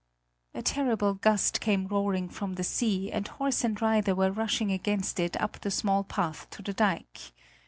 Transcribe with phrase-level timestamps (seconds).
[0.55, 5.19] A terrible gust came roaring from the sea, and horse and rider were rushing against
[5.19, 7.31] it up the small path to the dike.